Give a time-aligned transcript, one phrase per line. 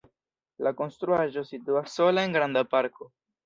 [0.67, 3.13] La konstruaĵo situas sola en granda parko.